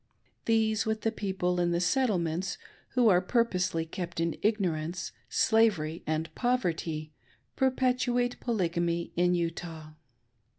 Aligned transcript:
These, 0.45 0.87
with 0.87 1.01
the 1.01 1.11
people 1.11 1.59
in 1.59 1.69
the 1.69 1.79
Settlements, 1.79 2.57
who 2.93 3.07
are 3.07 3.21
purposely, 3.21 3.85
kept 3.85 4.19
in 4.19 4.35
ignorance, 4.41 5.11
slavery, 5.29 6.03
and 6.07 6.33
poverty, 6.33 7.13
perpet 7.55 7.97
uate 8.07 8.39
Polygamy 8.39 9.11
in 9.15 9.35
Utah. 9.35 9.91